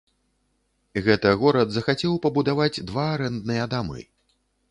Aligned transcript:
Гэта 1.07 1.33
горад 1.41 1.75
захацеў 1.75 2.17
пабудаваць 2.25 2.83
два 2.93 3.05
арэндныя 3.17 3.67
дамы. 3.77 4.01